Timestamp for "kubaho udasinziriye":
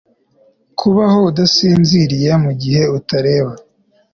0.79-2.31